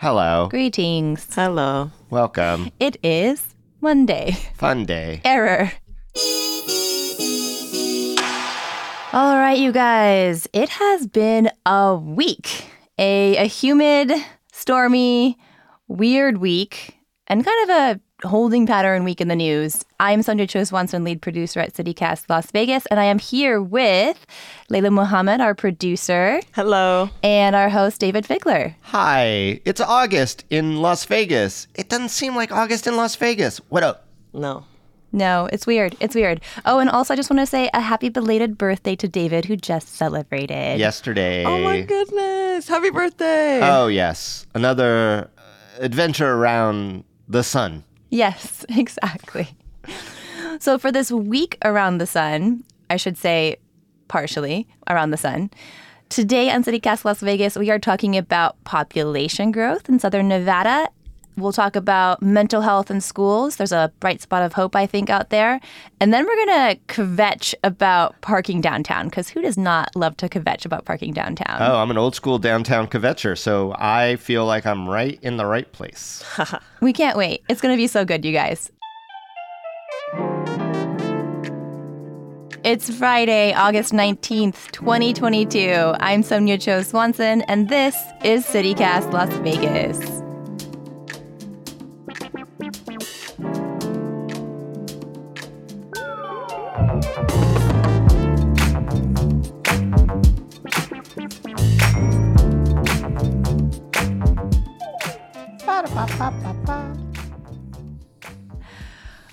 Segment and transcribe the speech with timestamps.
[0.00, 0.48] Hello.
[0.48, 1.28] Greetings.
[1.34, 1.90] Hello.
[2.08, 2.70] Welcome.
[2.80, 4.32] It is Monday.
[4.54, 5.20] Fun day.
[5.26, 5.72] Error.
[9.12, 10.48] All right, you guys.
[10.54, 12.64] It has been a week.
[12.96, 14.10] A, a humid,
[14.50, 15.36] stormy,
[15.86, 16.96] weird week,
[17.26, 19.84] and kind of a holding pattern week in the news.
[19.98, 24.26] I'm Sonja Cho Swanson, lead producer at CityCast Las Vegas, and I am here with
[24.70, 27.10] Layla Muhammad, our producer, Hello.
[27.22, 28.74] and our host, Dayvid Figler.
[28.82, 29.60] Hi.
[29.64, 31.66] It's August in Las Vegas.
[31.74, 33.58] It doesn't seem like August in Las Vegas.
[33.68, 34.06] What up?
[34.32, 34.64] No.
[35.12, 35.96] No, it's weird.
[35.98, 36.40] It's weird.
[36.64, 39.56] Oh, and also, I just want to say a happy belated birthday to Dayvid, who
[39.56, 40.78] just celebrated.
[40.78, 41.44] Yesterday.
[41.44, 42.68] Oh my goodness.
[42.68, 43.60] Happy birthday.
[43.60, 44.46] Oh, yes.
[44.54, 45.28] Another
[45.80, 47.82] adventure around the sun.
[48.10, 49.48] Yes, exactly.
[50.58, 53.56] So, for this week around the sun, I should say
[54.08, 55.50] partially around the sun,
[56.10, 60.88] today on CityCast Las Vegas, we are talking about population growth in southern Nevada.
[61.40, 63.56] We'll talk about mental health in schools.
[63.56, 65.58] There's a bright spot of hope, I think, out there.
[66.00, 70.28] And then we're going to kvetch about parking downtown, because who does not love to
[70.28, 71.58] kvetch about parking downtown?
[71.60, 75.46] Oh, I'm an old school downtown kvetcher, so I feel like I'm right in the
[75.46, 76.22] right place.
[76.80, 77.42] We can't wait.
[77.48, 78.72] It's going to be so good, you guys.
[82.64, 85.94] It's Friday, August 19th, 2022.
[86.00, 90.22] I'm Sonja Cho Swanson, and this is CityCast Las Vegas.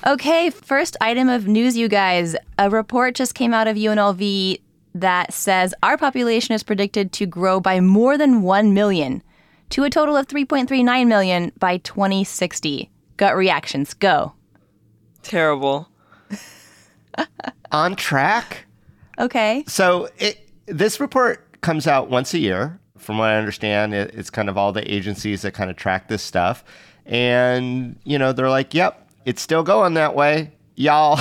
[0.08, 2.34] Okay, first item of news, you guys.
[2.58, 4.62] A report just came out of UNLV
[4.96, 9.22] that says our population is predicted to grow by more than 1 million
[9.72, 12.90] to a total of 3.39 million by 2060.
[13.18, 14.32] Gut reactions, go.
[15.24, 15.90] Terrible.
[17.74, 18.66] On track?
[19.20, 19.66] Okay.
[19.68, 22.80] So it, this report comes out once a year.
[22.98, 26.08] From what I understand, it, it's kind of all the agencies that kind of track
[26.08, 26.64] this stuff.
[27.06, 30.54] And, you know, they're like, yep, it's still going that way.
[30.78, 31.20] Y'all,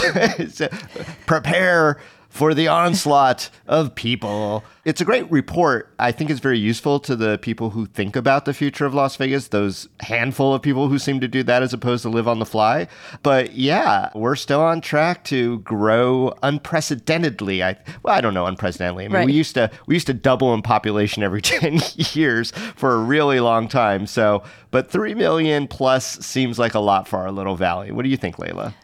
[1.26, 2.00] prepare
[2.36, 4.62] for the onslaught of people.
[4.84, 5.92] It's a great report.
[5.98, 9.16] I think it's very useful to the people who think about the future of Las
[9.16, 12.38] Vegas, those handful of people who seem to do that as opposed to live on
[12.38, 12.86] the fly.
[13.22, 17.62] But yeah, we're still on track to grow unprecedentedly.
[17.64, 19.06] I well, I don't know unprecedentedly.
[19.06, 19.26] I mean, Right.
[19.26, 21.80] we used to we used to double in population every 10
[22.14, 24.06] years for a really long time.
[24.06, 27.90] So, but 3 million plus seems like a lot for our little valley.
[27.92, 28.74] What do you think, Layla?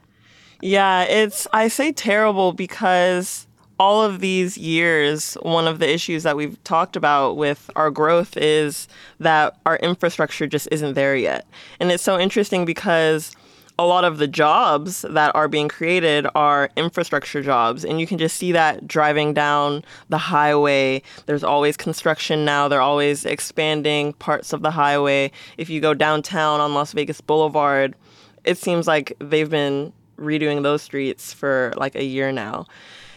[0.62, 3.49] Yeah, it's, I say terrible because
[3.81, 8.37] all of these years, one of the issues that we've talked about with our growth
[8.37, 8.87] is
[9.19, 11.49] that our infrastructure just isn't there yet.
[11.81, 13.34] And it's so interesting because
[13.77, 17.84] a lot of the jobs that are being created are infrastructure jobs.
[17.84, 21.03] And you can just see that driving down the highway.
[21.27, 25.33] There's always construction now, they're always expanding parts of the highway.
[25.59, 27.97] If you go downtown on Las Vegas Boulevard,
[28.45, 32.66] it seems like they've been redoing those streets for like a year now.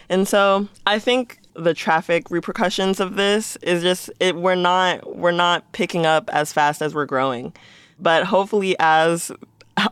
[0.09, 5.31] And so I think the traffic repercussions of this is just it we're not we're
[5.31, 7.53] not picking up as fast as we're growing.
[7.99, 9.31] But hopefully as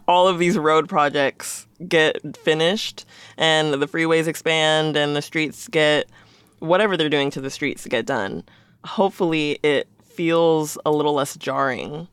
[0.07, 3.05] all of these road projects get finished
[3.37, 6.09] and the freeways expand and the streets get
[6.59, 8.43] whatever they're doing to the streets get done,
[8.85, 12.07] hopefully it feels a little less jarring.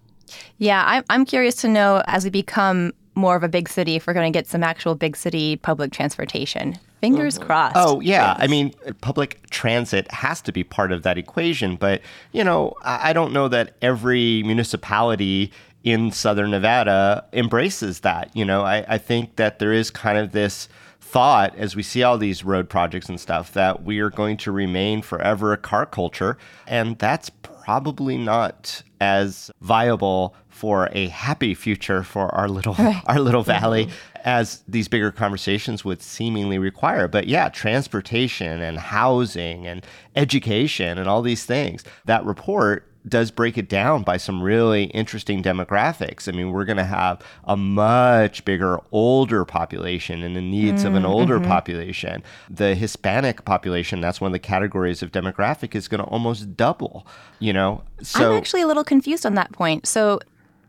[0.59, 4.07] Yeah, I'm, I'm curious to know as we become more of a big city if
[4.07, 6.79] we're going to get some actual big city public transportation.
[7.01, 7.47] Fingers uh-huh.
[7.47, 7.77] crossed.
[7.77, 8.35] Oh, yeah.
[8.39, 11.77] I mean, public transit has to be part of that equation.
[11.77, 15.53] But, you know, I I don't know that every municipality
[15.83, 18.35] in Southern Nevada embraces that.
[18.35, 20.69] You know, I, I think that there is kind of this
[21.01, 24.53] thought as we see all these road projects and stuff that we are going to
[24.53, 26.39] remain forever a car culture.
[26.67, 32.77] And that's probably not as viable for a happy future for our little
[33.07, 33.89] our little valley
[34.25, 37.09] as these bigger conversations would seemingly require.
[37.09, 39.85] But yeah, transportation and housing and
[40.17, 41.83] education and all these things.
[42.05, 46.29] That report does break it down by some really interesting demographics.
[46.29, 50.95] I mean, we're going to have a much bigger older population and the needs of
[50.95, 51.49] an mm, older mm-hmm.
[51.49, 52.23] population.
[52.49, 57.07] The Hispanic population, that's one of the categories of demographic, is going to almost double,
[57.39, 57.83] you know?
[58.03, 59.87] So I'm actually a little confused on that point.
[59.87, 60.21] So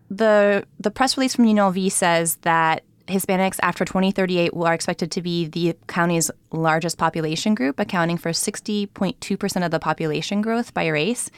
[0.09, 5.47] the the press release from UNLV says that Hispanics after 2038 are expected to be
[5.47, 11.29] the county's largest population group, accounting for 60.2% of the population growth by race.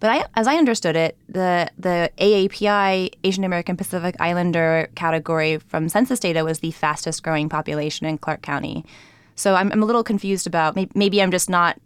[0.00, 5.88] But I, as I understood it, the the AAPI Asian American Pacific Islander category from
[5.88, 8.84] census data was the fastest growing population in Clark County.
[9.34, 11.78] So I'm, I'm a little confused about maybe I'm just not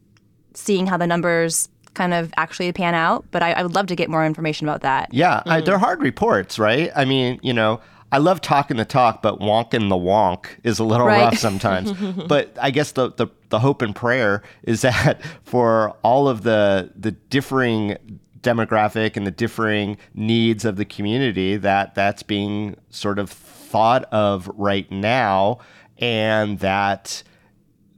[0.55, 3.25] seeing how the numbers kind of actually pan out.
[3.31, 5.12] But I, I would love to get more information about that.
[5.12, 5.65] Yeah, I, mm.
[5.65, 6.91] they're hard reports, right?
[6.94, 7.81] I mean, you know,
[8.12, 11.21] I love talking the talk, but wonking the wonk is a little Right.
[11.23, 11.93] rough sometimes.
[12.29, 16.91] but I guess the, the the hope and prayer is that for all of the
[16.97, 17.97] the differing
[18.41, 24.49] demographic and the differing needs of the community that that's being sort of thought of
[24.55, 25.59] right now
[25.99, 27.23] and that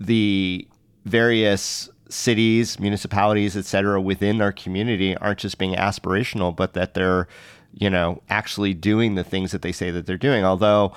[0.00, 0.66] the
[1.04, 7.26] various cities, municipalities, et cetera, within our community aren't just being aspirational, but that they're,
[7.72, 10.44] you know, actually doing the things that they say that they're doing.
[10.44, 10.92] Although,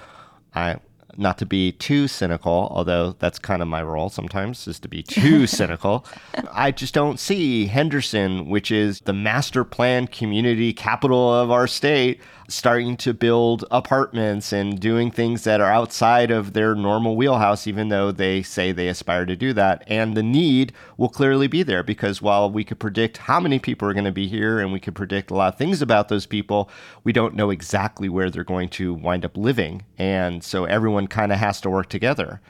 [0.54, 0.78] I,
[1.18, 5.02] not to be too cynical, although that's kind of my role sometimes, is to be
[5.04, 6.06] too cynical.
[6.52, 12.22] I just don't see Henderson, which is the master plan community capital of our state,
[12.48, 17.90] starting to build apartments and doing things that are outside of their normal wheelhouse, even
[17.90, 19.84] though they say they aspire to do that.
[19.88, 23.88] And the need will clearly be there because while we could predict how many people
[23.88, 26.26] are going to be here and we could predict a lot of things about those
[26.26, 26.70] people,
[27.04, 29.84] we don't know exactly where they're going to wind up living.
[29.98, 32.42] And so everyone kind of has to work together.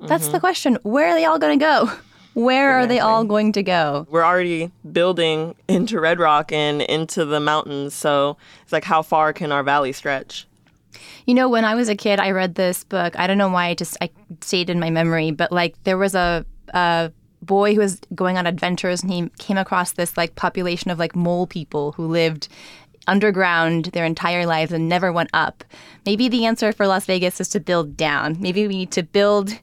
[0.00, 0.40] That's the mm-hmm.
[0.40, 0.78] question.
[0.82, 1.92] Where are they all going to go?
[2.34, 4.06] Where are they all going to go?
[4.10, 9.32] We're already building into Red Rock and into the mountains, so it's like how far
[9.32, 10.46] can our valley stretch?
[11.26, 13.18] You know, when I was a kid, I read this book.
[13.18, 14.10] I don't know why I just I
[14.40, 17.12] stayed in my memory, but like there was a a
[17.42, 21.16] boy who was going on adventures and he came across this like population of like
[21.16, 22.48] mole people who lived
[23.06, 25.64] underground their entire lives and never went up.
[26.06, 28.36] Maybe the answer for Las Vegas is to build down.
[28.40, 29.58] Maybe we need to build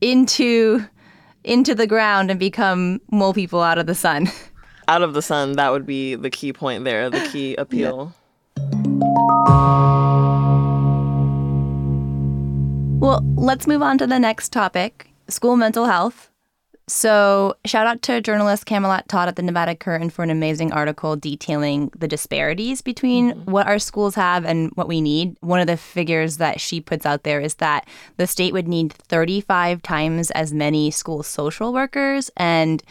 [0.00, 0.84] into
[1.44, 4.28] into the ground and become mole people out of the sun.
[4.88, 8.12] Out of the sun, that would be the key point there, the key appeal.
[13.00, 16.29] Well, let's move on to the next topic school mental health.
[16.90, 21.14] So, shout out to journalist Camalot Todd at the Nevada Current for an amazing article
[21.14, 23.48] detailing the disparities between mm-hmm.
[23.48, 25.36] what our schools have and what we need.
[25.40, 28.92] One of the figures that she puts out there is that the state would need
[28.92, 32.82] 35 times as many school social workers and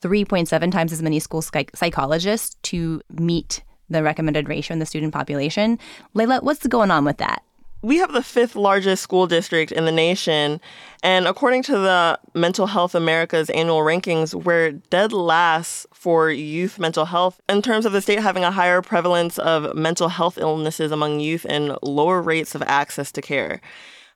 [0.00, 5.12] 3.7 times as many school psych- psychologists to meet the recommended ratio in the student
[5.12, 5.78] population.
[6.14, 7.42] Layla, what's going on with that?
[7.82, 10.60] We have the fifth largest school district in the nation,
[11.02, 17.06] and according to the Mental Health America's annual rankings, we're dead last for youth mental
[17.06, 21.18] health in terms of the state having a higher prevalence of mental health illnesses among
[21.18, 23.60] youth and lower rates of access to care.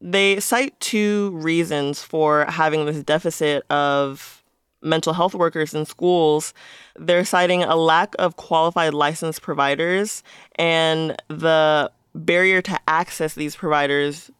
[0.01, 4.45] They cite two reasons for having this deficit of
[4.81, 6.55] mental health workers in schools.
[6.95, 10.23] They're citing a lack of qualified licensed providers
[10.55, 11.91] and the
[12.25, 14.31] barrier to access these providers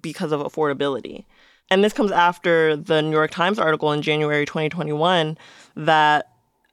[0.00, 1.24] because of affordability.
[1.70, 5.38] And this comes after the New York Times article in January 2021
[5.76, 6.28] that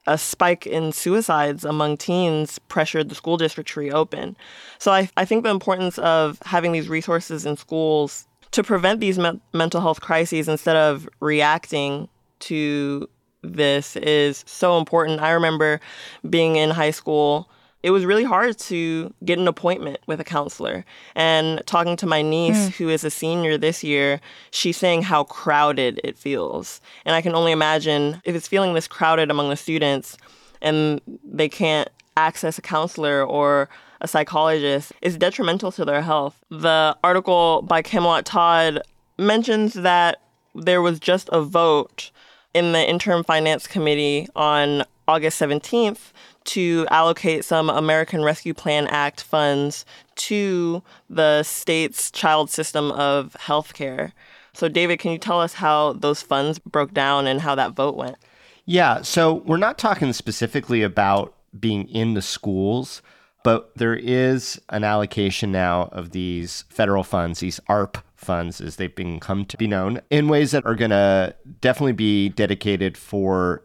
[0.07, 4.37] a spike in suicides among teens pressured the school district to reopen.
[4.79, 9.19] So I, I think the importance of having these resources in schools to prevent these
[9.19, 12.07] men- mental health crises instead of reacting
[12.39, 13.07] to
[13.43, 15.19] this is so important.
[15.19, 15.79] I remember
[16.27, 17.49] being in high school
[17.87, 20.83] it was really hard to get an appointment with a counselor.
[21.15, 22.75] And talking to my niece, mm.
[22.75, 24.19] who is a senior this year,
[24.51, 26.81] she's saying how crowded it feels.
[27.05, 30.17] And I can only imagine if it's feeling this crowded among the students
[30.61, 33.69] and they can't access a counselor or
[34.01, 36.43] a psychologist, it's detrimental to their health.
[36.49, 38.81] The article by Camalot Todd
[39.17, 40.19] mentions that
[40.53, 42.11] there was just a vote
[42.53, 46.11] in the interim finance committee on August 17th
[46.47, 49.85] to allocate some American Rescue Plan Act funds
[50.15, 54.13] to the state's child system of healthcare.
[54.53, 57.95] So, Dayvid, can you tell us how those funds broke down and how that vote
[57.95, 58.17] went?
[58.65, 63.01] Yeah, so we're not talking specifically about being in the schools,
[63.43, 68.95] but there is an allocation now of these federal funds, these ARP funds, as they've
[68.95, 73.63] been come to be known, in ways that are going to definitely be dedicated for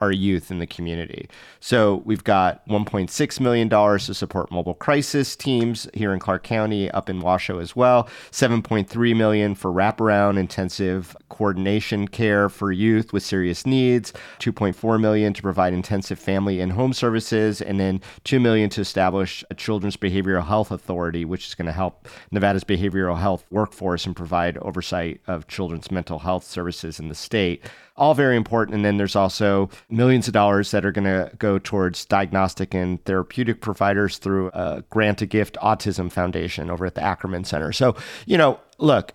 [0.00, 1.28] our youth in the community.
[1.60, 7.08] So we've got $1.6 million to support mobile crisis teams here in Clark County, up
[7.08, 8.08] in Washoe as well.
[8.30, 14.12] 7.3 million for wraparound intensive coordination care for youth with serious needs.
[14.40, 19.44] 2.4 million to provide intensive family and home services, and then 2 million to establish
[19.50, 24.14] a children's behavioral health authority, which is going to help Nevada's behavioral health workforce and
[24.14, 27.64] provide oversight of children's mental health services in the state
[27.96, 28.74] all very important.
[28.74, 33.04] And then there's also millions of dollars that are going to go towards diagnostic and
[33.04, 37.72] therapeutic providers through a grant a gift autism foundation over at the Ackerman Center.
[37.72, 39.12] So, you know, look,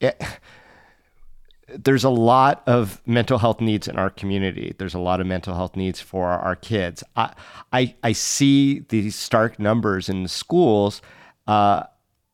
[0.00, 0.22] it,
[1.68, 4.74] there's a lot of mental health needs in our community.
[4.78, 7.02] There's a lot of mental health needs for our kids.
[7.16, 7.34] I,
[7.72, 11.02] I, I see these stark numbers in the schools.
[11.46, 11.84] Uh,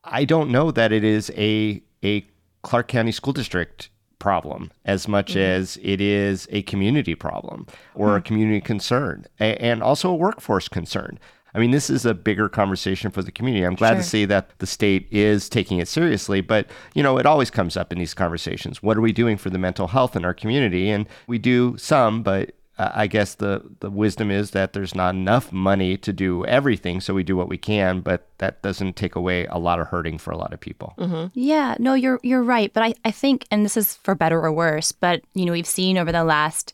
[0.04, 2.24] I don't know that it is a a
[2.62, 5.38] Clark County School District problem as much mm-hmm.
[5.38, 8.16] as it is a community problem or mm-hmm.
[8.16, 11.18] a community concern a- and also a workforce concern.
[11.54, 13.64] I mean, this is a bigger conversation for the community.
[13.64, 14.02] I'm glad sure.
[14.02, 17.76] to see that the state is taking it seriously, but you know, it always comes
[17.76, 18.82] up in these conversations.
[18.82, 20.90] What are we doing for the mental health in our community?
[20.90, 25.52] And we do some, but I guess the the wisdom is that there's not enough
[25.52, 29.46] money to do everything, so we do what we can, but that doesn't take away
[29.46, 30.94] a lot of hurting for a lot of people.
[30.96, 31.26] Mm-hmm.
[31.34, 34.52] Yeah, no, you're you're right, but I I think, and this is for better or
[34.52, 36.72] worse, but you know we've seen over the last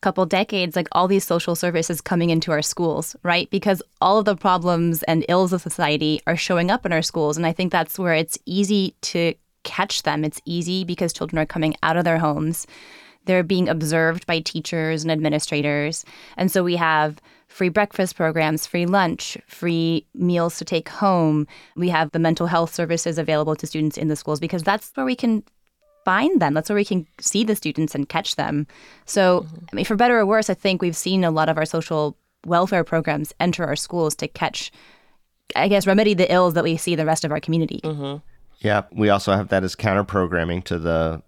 [0.00, 4.26] couple decades like all these social services coming into our schools right because all of
[4.26, 7.72] the problems and ills of society are showing up in our schools and i think
[7.72, 12.04] that's where it's easy to catch them it's easy because children are coming out of
[12.04, 12.66] their homes
[13.24, 16.04] they're being observed by teachers and administrators.
[16.36, 21.46] And so we have free breakfast programs, free lunch, free meals to take home.
[21.76, 25.06] We have the mental health services available to students in the schools because that's where
[25.06, 25.44] we can
[26.04, 26.54] find them.
[26.54, 28.66] That's where we can see the students and catch them.
[29.06, 29.64] So, mm-hmm.
[29.72, 32.16] I mean, for better or worse, I think we've seen a lot of our social
[32.44, 34.70] welfare programs enter our schools to catch,
[35.56, 37.80] I guess, remedy the ills that we see in the rest of our community.
[37.82, 38.18] Mm-hmm.
[38.58, 41.22] Yeah, we also have that as counter programming to the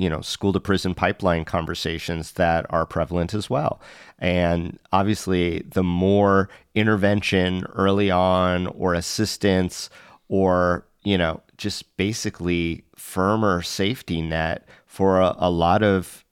[0.00, 3.80] you know school to prison pipeline conversations that are prevalent as well
[4.18, 9.90] and obviously the more intervention early on or assistance
[10.28, 16.24] or you know just basically firmer safety net for a, a lot of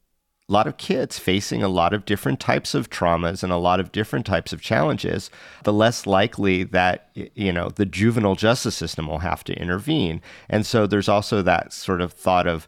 [0.48, 3.80] a lot of kids facing a lot of different types of traumas and a lot
[3.80, 5.30] of different types of challenges,
[5.64, 10.22] the less likely that you know the juvenile justice system will have to intervene.
[10.48, 12.66] And so there's also that sort of thought of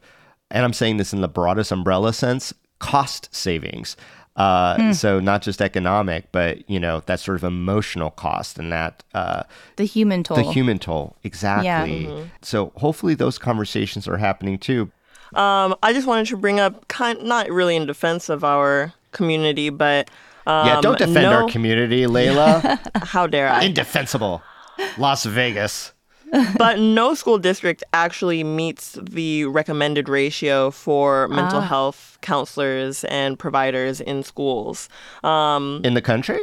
[0.51, 3.95] and I'm saying this in the broadest umbrella sense, cost savings.
[4.35, 4.91] Uh, hmm.
[4.93, 9.43] So not just economic, but you know that sort of emotional cost and that uh,
[9.75, 10.37] the human toll.
[10.37, 11.67] The human toll, exactly.
[11.67, 11.85] Yeah.
[11.85, 12.27] Mm-hmm.
[12.41, 14.91] So hopefully those conversations are happening too.
[15.35, 19.69] Um, I just wanted to bring up, kind not really in defense of our community,
[19.69, 20.09] but
[20.45, 21.31] um, yeah, don't defend no...
[21.31, 22.79] our community, Layla.
[23.03, 23.63] How dare I?
[23.63, 24.41] Indefensible,
[24.97, 25.93] Las Vegas
[26.57, 31.67] but no school district actually meets the recommended ratio for mental ah.
[31.67, 34.87] health counselors and providers in schools.
[35.23, 36.39] Um, in the country?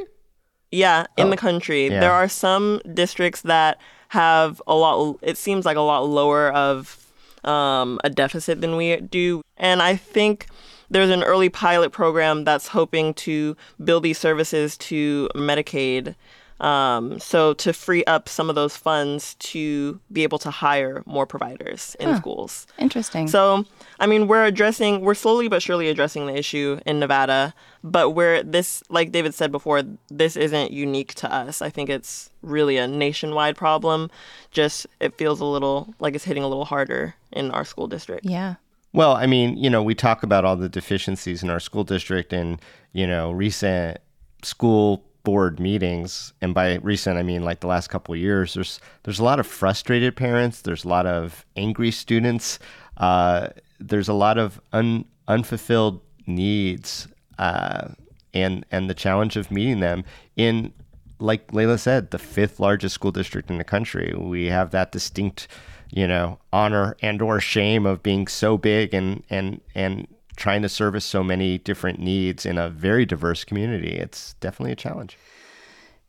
[0.71, 1.31] Yeah, in oh.
[1.31, 1.89] the country.
[1.89, 2.01] Yeah.
[2.01, 3.79] There are some districts that
[4.09, 7.07] have a lot, it seems like a lot lower of
[7.45, 9.43] um, a deficit than we do.
[9.57, 10.49] And I think
[10.91, 16.15] there's an early pilot program that's hoping to build these services to Medicaid
[16.61, 21.27] um, so to free up some of those funds to be able to hire more
[21.27, 22.17] providers in huh.
[22.17, 22.67] schools.
[22.79, 23.29] Interesting.
[23.29, 23.65] So
[24.01, 28.43] I mean, we're addressing, we're slowly but surely addressing the issue in Nevada, but where
[28.43, 31.61] this, like Dayvid said before, this isn't unique to us.
[31.61, 34.11] I think it's really a nationwide problem.
[34.53, 38.25] Just it feels a little like it's hitting a little harder in our school district.
[38.25, 38.57] Yeah.
[38.93, 42.33] Well, I mean, you know, we talk about all the deficiencies in our school district
[42.33, 42.61] and,
[42.93, 43.99] you know, recent
[44.43, 49.19] school board meetings, and by recent I mean like the last couple years, there's there's
[49.19, 52.59] a lot of frustrated parents, there's a lot of angry students,
[52.97, 53.49] uh,
[53.79, 57.09] there's a lot of un, unfulfilled needs,
[57.39, 57.89] uh,
[58.35, 60.05] and and the challenge of meeting them
[60.37, 60.73] in
[61.21, 64.15] like Layla said, the fifth largest school district in the country.
[64.17, 65.49] We have that distinct,
[65.91, 70.07] you know, honor and or shame of being so big and and and
[70.39, 73.91] trying to service so many different needs in a very diverse community.
[73.91, 75.19] It's definitely a challenge.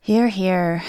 [0.00, 0.82] Here, here.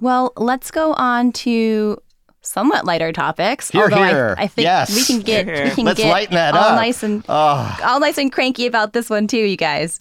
[0.00, 2.02] Well, let's go on to
[2.42, 3.70] somewhat lighter topics.
[3.70, 4.34] Here, although here.
[4.36, 4.94] I, I think yes.
[4.94, 6.74] we can get here, we can let's get lighten that all up.
[6.76, 7.78] nice and oh.
[7.84, 9.96] all nice and cranky about this one too, you guys.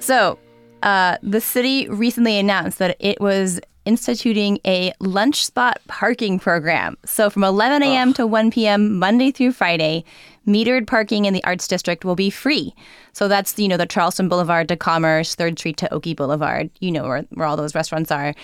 [0.00, 0.38] So,
[0.82, 6.96] uh, the city recently announced that it was instituting a lunch spot parking program.
[7.04, 8.12] So from 11 a.m.
[8.14, 8.98] to 1 p.m.
[8.98, 10.04] Monday through Friday,
[10.46, 12.74] metered parking in the Arts District will be free.
[13.12, 16.70] So that's you know the Charleston Boulevard to Commerce, Third Street to Oakey Boulevard.
[16.80, 18.34] You know where where all those restaurants are.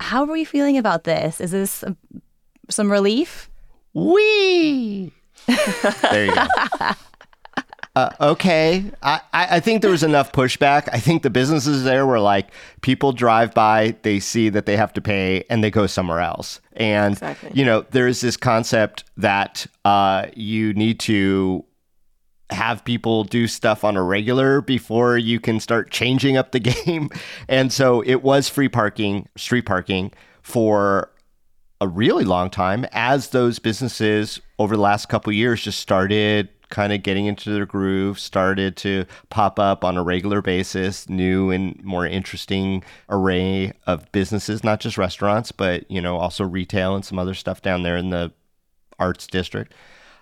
[0.00, 1.40] How are we feeling about this?
[1.40, 1.92] Is this uh,
[2.68, 3.48] some relief?
[3.94, 5.12] Wee.
[5.46, 6.46] there you go.
[7.96, 10.86] Uh, okay, I, I think there was enough pushback.
[10.92, 12.50] I think the businesses there were like,
[12.82, 16.60] people drive by, they see that they have to pay, and they go somewhere else.
[16.74, 17.52] And Exactly.
[17.54, 21.64] you know, there is this concept that uh, you need to
[22.50, 27.08] have people do stuff on a regular before you can start changing up the game.
[27.48, 30.12] And so it was free parking, street parking
[30.42, 31.10] for
[31.80, 36.50] a really long time as those businesses over the last couple of years just started
[36.68, 41.50] kind of getting into their groove, started to pop up on a regular basis, new
[41.50, 47.04] and more interesting array of businesses, not just restaurants, but you know, also retail and
[47.04, 48.32] some other stuff down there in the
[48.98, 49.74] arts district.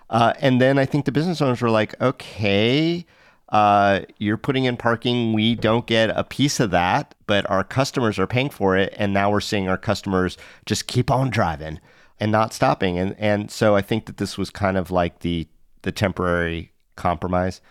[0.09, 3.05] Uh, and then I think the business owners were like, okay,
[3.49, 5.33] uh, you're putting in parking.
[5.33, 8.93] We don't get a piece of that, but our customers are paying for it.
[8.97, 11.79] And now we're seeing our customers just keep on driving
[12.19, 12.97] and not stopping.
[12.97, 15.47] And, and so I think that this was kind of like the,
[15.85, 17.61] the temporary compromise.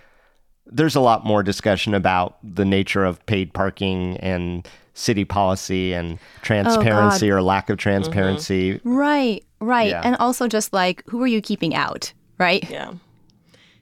[0.66, 6.14] There's a lot more discussion about the nature of paid parking and city policy and
[6.14, 7.90] oh, transparency or lack of mm-hmm.
[7.90, 8.80] transparency.
[8.84, 9.90] Right, right.
[9.90, 10.00] Yeah.
[10.02, 12.68] And also just like who are you keeping out, right?
[12.70, 12.94] Yeah.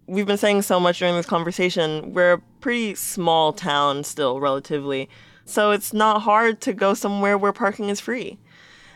[0.07, 2.13] We've been saying so much during this conversation.
[2.13, 5.09] We're a pretty small town still, relatively.
[5.45, 8.39] So it's not hard to go somewhere where parking is free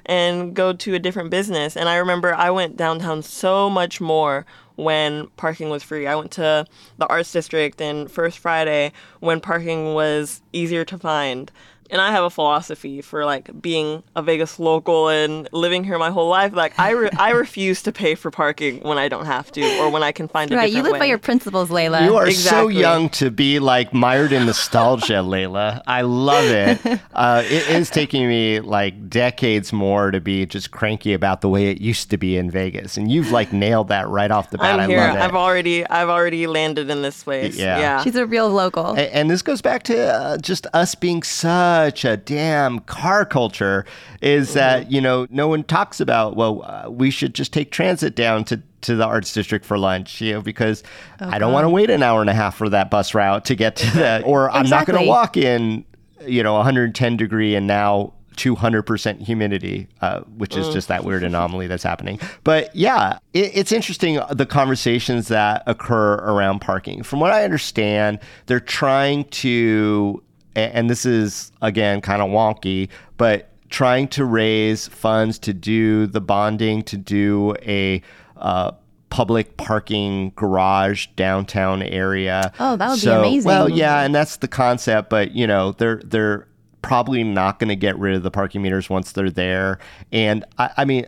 [0.06, 1.76] and go to a different business.
[1.76, 6.06] And I remember I went downtown so much more when parking was free.
[6.06, 6.66] I went to
[6.98, 11.50] the Arts District and First Friday when parking was easier to find.
[11.90, 16.10] And I have a philosophy for like being a Vegas local and living here my
[16.10, 16.52] whole life.
[16.54, 19.90] Like I, re- I refuse to pay for parking when I don't have to or
[19.90, 20.72] when I can find a Right.
[20.72, 22.04] You live by your principles, Layla.
[22.04, 25.82] You are so young to be like mired in nostalgia, Layla.
[25.86, 27.00] I love it.
[27.16, 31.70] Uh, it is taking me like decades more to be just cranky about the way
[31.70, 34.78] it used to be in Vegas, and you've like nailed that right off the bat.
[34.80, 35.00] I'm here.
[35.00, 35.20] I love it.
[35.22, 37.56] I've already I've already landed in this place.
[37.56, 37.78] Yeah.
[37.78, 38.02] Yeah.
[38.04, 38.94] She's a real local.
[38.96, 43.84] A- And this goes back to uh, just us being such a damn car culture.
[44.20, 46.36] Is that you know no one talks about?
[46.36, 50.20] Well, uh, we should just take transit down to to the arts district for lunch,
[50.20, 50.82] you know, because
[51.20, 53.54] I don't want to wait an hour and a half for that bus route to
[53.54, 55.84] get to that, or I'm not going to walk in,
[56.26, 58.12] you know, 110 degree and now.
[58.36, 62.20] 200% humidity, uh, which is just that weird anomaly that's happening.
[62.44, 67.02] But yeah, it, it's interesting uh, the conversations that occur around parking.
[67.02, 70.22] From what I understand, they're trying to,
[70.56, 76.20] and this is again kind of wonky, but trying to raise funds to do the
[76.20, 78.02] bonding, to do a
[78.36, 78.72] uh,
[79.10, 82.52] public parking garage downtown area.
[82.58, 83.48] Oh, that would be amazing.
[83.48, 86.48] Well, yeah, and that's the concept, but you know, they're they're
[86.82, 89.78] probably not going to get rid of the parking meters once they're there.
[90.12, 91.06] And I, I mean,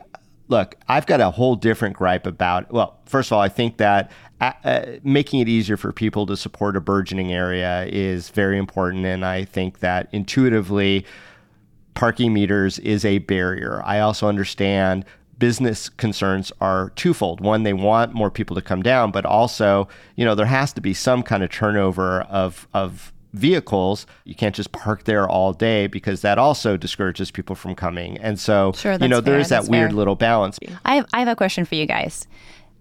[0.49, 2.73] look, I've got a whole different gripe about.
[2.73, 4.11] Well, first of all, I think that.
[4.41, 9.05] Uh, uh, making it easier for people to support a burgeoning area is very important,
[9.05, 11.05] and I think that intuitively,
[11.95, 13.83] parking meters is a barrier.
[13.85, 15.05] I also understand
[15.39, 17.41] business concerns are twofold.
[17.41, 20.81] One, they want more people to come down, but also, you know, there has to
[20.81, 24.07] be some kind of turnover of of vehicles.
[24.25, 28.19] You can't just park there all day because that also discourages people from coming.
[28.19, 29.97] And so, Sure, you know, there fair, is that that's weird fair.
[29.97, 30.59] little balance.
[30.85, 32.27] I have, I have a question for you guys.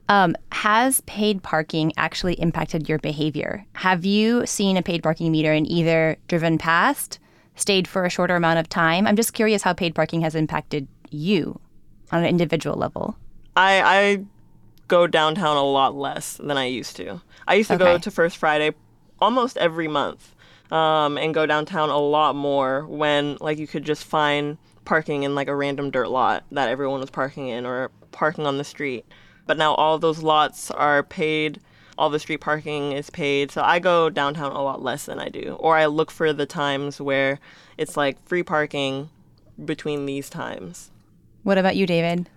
[0.10, 3.66] Um, has paid parking actually impacted your behavior?
[3.74, 7.20] Have you seen a paid parking meter and either driven past,
[7.56, 9.06] stayed for a shorter amount of time?
[9.06, 11.60] I'm just curious how paid parking has impacted you
[12.12, 13.18] on an individual level.
[13.58, 14.26] I I
[14.88, 17.22] go downtown a lot less than I used to.
[17.46, 18.72] I used to go to First Friday
[19.20, 20.34] almost every month,
[20.72, 25.36] um, and go downtown a lot more when like you could just find parking in
[25.36, 29.06] like a random dirt lot that everyone was parking in or parking on the street.
[29.46, 31.60] But now all those lots are paid.
[31.98, 35.30] All the street parking is paid, so I go downtown a lot less than I
[35.30, 35.58] do.
[35.60, 37.40] Or I look for the times where
[37.76, 39.10] it's like free parking
[39.66, 40.92] between these times.
[41.42, 42.28] What about you, Dayvid?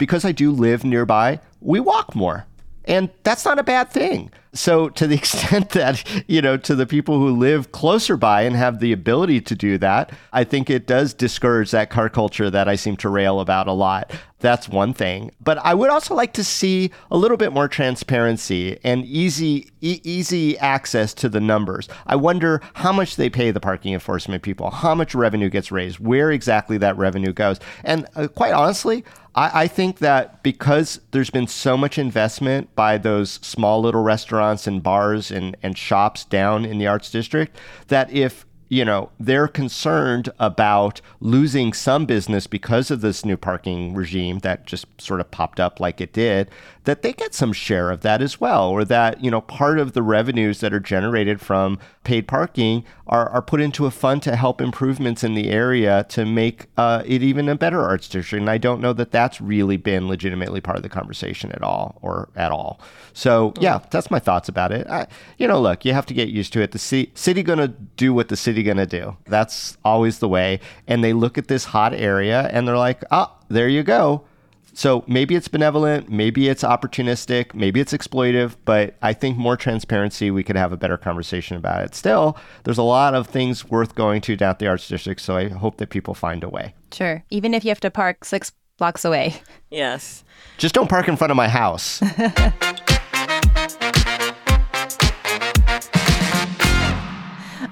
[0.00, 2.46] because I do live nearby, we walk more.
[2.84, 4.30] And that's not a bad thing.
[4.52, 8.56] So, to the extent that, you know, to the people who live closer by and
[8.56, 12.68] have the ability to do that, I think it does discourage that car culture that
[12.68, 14.12] I seem to rail about a lot.
[14.40, 15.30] That's one thing.
[15.40, 20.00] But I would also like to see a little bit more transparency and easy e-
[20.02, 21.88] easy access to the numbers.
[22.06, 25.98] I wonder how much they pay the parking enforcement people, how much revenue gets raised,
[25.98, 27.60] where exactly that revenue goes.
[27.84, 32.98] And uh, quite honestly, I, I think that because there's been so much investment by
[32.98, 37.56] those small little restaurants and bars and, and shops down in the arts district,
[37.88, 43.94] that if you know, they're concerned about losing some business because of this new parking
[43.94, 46.48] regime that just sort of popped up like it did,
[46.84, 49.92] that they get some share of that as well, or that, you know, part of
[49.92, 54.36] the revenues that are generated from paid parking are, are put into a fund to
[54.36, 58.40] help improvements in the area to make uh, it even a better arts district.
[58.40, 61.98] And I don't know that that's really been legitimately part of the conversation at all
[62.02, 62.80] or at all.
[63.12, 64.86] So, yeah, that's my thoughts about it.
[64.86, 66.70] I, you know, look, you have to get used to it.
[66.70, 69.16] The city, city going to do what the city going to do.
[69.26, 70.60] That's always the way.
[70.86, 74.24] And they look at this hot area and they're like, ah, there you go.
[74.72, 80.30] So maybe it's benevolent, maybe it's opportunistic, maybe it's exploitive, but I think more transparency,
[80.30, 81.94] we could have a better conversation about it.
[81.94, 85.36] Still, there's a lot of things worth going to down at the Arts District, so
[85.36, 86.74] I hope that people find a way.
[86.92, 87.24] Sure.
[87.30, 89.34] Even if you have to park six blocks away.
[89.70, 90.24] Yes.
[90.56, 92.02] Just don't park in front of my house.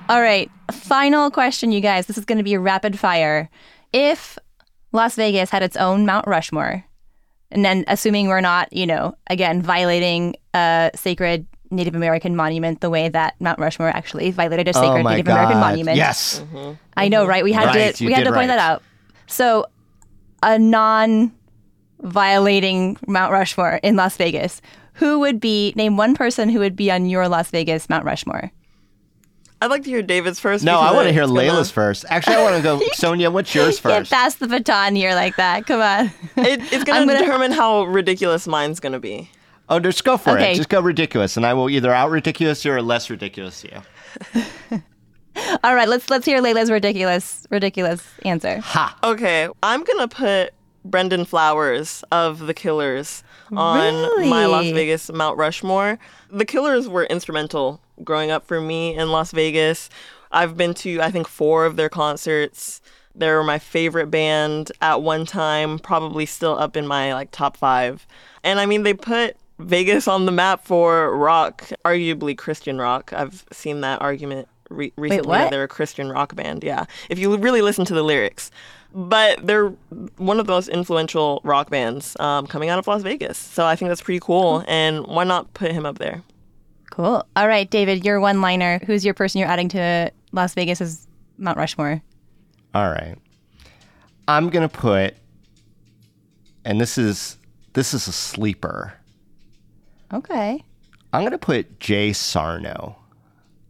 [0.09, 0.51] All right.
[0.73, 2.07] Final question, you guys.
[2.07, 3.49] This is going to be a rapid fire.
[3.93, 4.39] If
[4.93, 6.85] Las Vegas had its own Mount Rushmore,
[7.51, 12.89] and then assuming we're not, you know, again, violating a sacred Native American monument the
[12.91, 15.33] way that Mount Rushmore actually violated a oh sacred my Native God.
[15.35, 15.97] American monument.
[15.97, 16.43] Yes.
[16.97, 17.45] I know, right?
[17.45, 18.57] We had Right, to we had to point right.
[18.57, 18.83] that out.
[19.27, 19.67] So,
[20.43, 24.63] a non-violating Mount Rushmore in Las Vegas.
[24.95, 28.51] Who would be name one person who would be on your Las Vegas Mount Rushmore?
[29.61, 30.63] I'd like to hear Dayvid's first.
[30.65, 32.05] No, I want to hear it's gonna- Layla's first.
[32.09, 34.13] Actually, I want to go, Sonja, what's yours Can't first?
[34.13, 35.67] pass the baton here like that.
[35.67, 36.07] Come on.
[36.37, 39.31] It, it's going I'm to gonna- determine how ridiculous mine's going to be.
[39.69, 40.53] Oh, just go for Okay.
[40.53, 40.57] it.
[40.57, 44.43] Just go ridiculous, and I will either out ridiculous you or less ridiculous you.
[45.63, 48.59] All right, let's let's hear Layla's ridiculous ridiculous answer.
[48.61, 48.99] Ha!
[49.05, 50.53] Okay, I'm gonna put
[50.91, 53.23] Brandon Flowers of The Killers
[53.53, 55.99] on my Las Vegas Mount Rushmore.
[56.31, 59.91] The Killers were instrumental growing up for me in Las Vegas.
[60.31, 62.81] I've been to I think four of their concerts.
[63.15, 67.57] They were my favorite band at one time, probably still up in my like top
[67.57, 68.07] five.
[68.45, 73.13] And I mean, they put Vegas on the map for rock, arguably Christian rock.
[73.13, 76.63] I've seen that argument re- recently that they're a Christian rock band.
[76.63, 78.51] Yeah, if you really listen to the lyrics,
[78.95, 79.69] but they're
[80.17, 83.37] one of the most influential rock bands um, coming out of Las Vegas.
[83.39, 84.65] So I think that's pretty cool.
[84.67, 86.23] And why not put him up there?
[86.91, 87.25] Cool.
[87.37, 88.81] All right, Dayvid, your one liner.
[88.87, 92.03] Who's your person you're adding to Las Vegas's Mount Rushmore?
[92.75, 93.17] All right.
[94.27, 95.15] I'm gonna put,
[96.65, 97.39] and this is
[97.73, 98.95] this is a sleeper.
[100.13, 100.63] Okay.
[101.13, 102.97] I'm gonna put Jay Sarno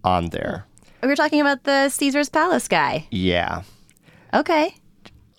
[0.03, 0.67] on there.
[1.03, 3.07] We were talking about the Caesar's Palace guy.
[3.11, 3.63] Yeah.
[4.35, 4.75] Okay.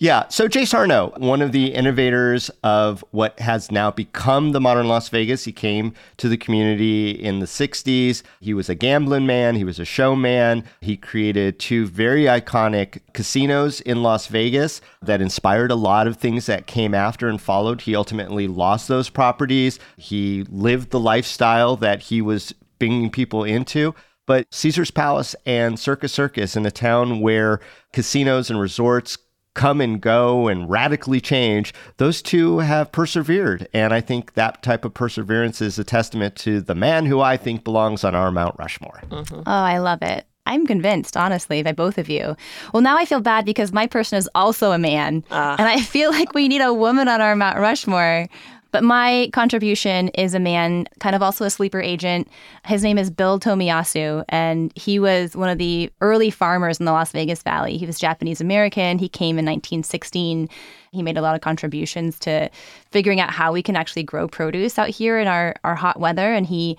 [0.02, 4.88] Yeah, so Jay Sarno, one of the innovators of what has now become the modern
[4.88, 5.44] Las Vegas.
[5.44, 8.22] He came to the community in the 60s.
[8.40, 10.64] He was a gambling man, he was a showman.
[10.80, 16.46] He created two very iconic casinos in Las Vegas that inspired a lot of things
[16.46, 17.82] that came after and followed.
[17.82, 19.78] He ultimately lost those properties.
[19.98, 23.94] He lived the lifestyle that he was bringing people into.
[24.26, 27.60] But Caesar's Palace and Circus Circus in a town where
[27.92, 29.18] casinos and resorts
[29.54, 33.68] come and go and radically change, those two have persevered.
[33.72, 37.36] And I think that type of perseverance is a testament to the man who I
[37.36, 39.02] think belongs on our Mount Rushmore.
[39.10, 39.40] Mm-hmm.
[39.40, 40.26] Oh, I love it.
[40.46, 42.36] I'm convinced, honestly, by both of you.
[42.72, 45.24] Well, now I feel bad because my person is also a man.
[45.30, 45.54] Ah.
[45.58, 48.26] And I feel like we need a woman on our Mount Rushmore.
[48.72, 52.28] But my contribution is a man, kind of also a sleeper agent.
[52.64, 56.92] His name is Bill Tomiyasu, and he was one of the early farmers in the
[56.92, 57.76] Las Vegas Valley.
[57.76, 58.98] He was Japanese American.
[58.98, 60.48] He came in 1916.
[60.92, 62.50] He made a lot of contributions to
[62.90, 66.32] figuring out how we can actually grow produce out here in our, our hot weather.
[66.32, 66.76] And he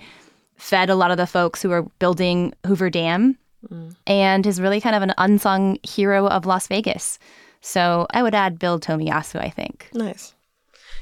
[0.56, 3.36] fed a lot of the folks who were building Hoover Dam
[3.68, 3.94] mm.
[4.06, 7.18] and is really kind of an unsung hero of Las Vegas.
[7.60, 9.88] So I would add Bill Tomiyasu, I think.
[9.94, 10.34] Nice.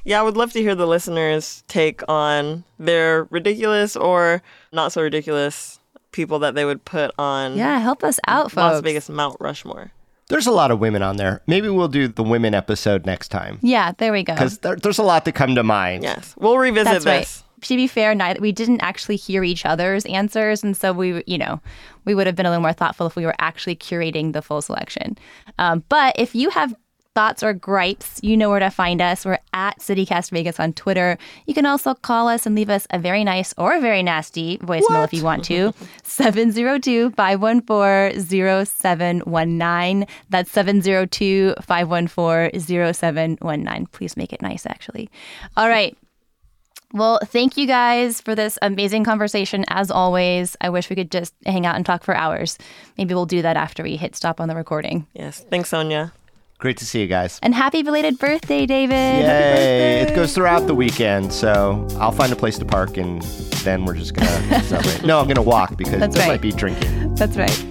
[0.05, 5.03] Yeah, I would love to hear the listeners' take on their ridiculous or not so
[5.03, 5.79] ridiculous
[6.13, 8.57] people that they would put on Yeah, help us out, folks.
[8.57, 9.93] Las Vegas Mount Rushmore.
[10.29, 11.43] There's a lot of women on there.
[11.47, 14.33] Maybe we'll do the women episode next time Yeah, there we go.
[14.35, 16.03] because there, there's a lot to come to mind.
[16.05, 17.19] Yes, we'll revisit That's right.
[17.21, 17.43] this.
[17.63, 21.37] to be fair, neither we didn't actually hear each other's answers, and so we, you
[21.37, 21.61] know,
[22.05, 24.63] we would have been a little more thoughtful if we were actually curating the full
[24.63, 25.19] selection.
[25.59, 26.75] Um, but if you have
[27.15, 29.25] thoughts or gripes, you know where to find us.
[29.25, 31.19] We're at CityCast Vegas on Twitter.
[31.47, 34.59] You can also call us and leave us a very nice or a very nasty
[34.59, 35.73] voicemail if you want to.
[36.05, 40.07] 702 514 0719.
[40.29, 43.87] That's 702 514 0719.
[43.87, 45.11] Please make it nice, actually.
[45.57, 45.97] All right.
[46.93, 49.65] Well, thank you guys for this amazing conversation.
[49.69, 52.59] As always, I wish we could just hang out and talk for hours.
[52.99, 55.07] Maybe we'll do that after we hit stop on the recording.
[55.15, 55.45] Yes.
[55.49, 56.11] Thanks, Sonja.
[56.61, 57.39] Great to see you guys.
[57.43, 58.91] And happy belated birthday, Dayvid.
[58.91, 60.01] Yay!
[60.01, 63.23] Happy It goes throughout the weekend, so I'll find a place to park and
[63.65, 65.03] then we're just gonna celebrate.
[65.05, 66.29] No, I'm gonna walk because That's right.
[66.29, 67.15] might be drinking.
[67.15, 67.67] That's right.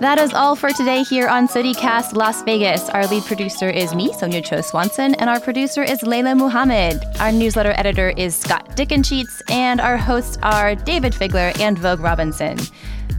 [0.00, 2.88] That is all for today here on CityCast Las Vegas.
[2.88, 7.04] Our lead producer is me, Sonja Cho Swanson, and our producer is Layla Muhammad.
[7.18, 12.56] Our newsletter editor is Scott Dickensheets, and our hosts are Dayvid Figler and Vogue Robinson.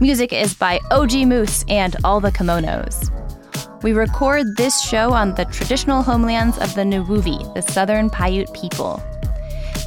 [0.00, 3.12] Music is by OG Moose and All the Kimonos.
[3.84, 9.00] We record this show on the traditional homelands of the Nuwuvi, the Southern Paiute people.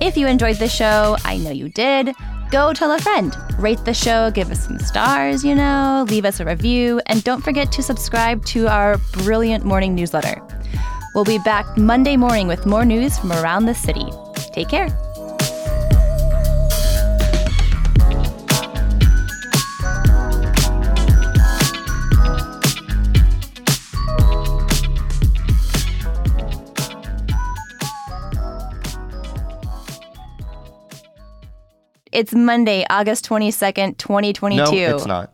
[0.01, 2.15] If you enjoyed the show, I know you did,
[2.51, 3.36] go tell a friend.
[3.58, 7.43] Rate the show, give us some stars, you know, leave us a review, and don't
[7.43, 10.41] forget to subscribe to our brilliant morning newsletter.
[11.13, 14.10] We'll be back Monday morning with more news from around the city.
[14.53, 14.89] Take care.
[32.15, 34.58] It's Monday, August 22nd, 2022.
[34.58, 35.34] No, it's not.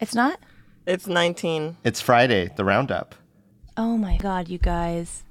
[0.00, 0.40] It's not?
[0.86, 1.76] It's 19.
[1.84, 3.14] It's Friday, the roundup.
[3.76, 5.22] Oh my God, you guys.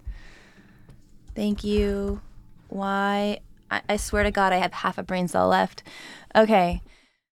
[1.34, 2.22] Thank you.
[2.68, 3.40] Why?
[3.72, 5.82] I, I swear to God, I have half a brain cell left.
[6.36, 6.84] Okay.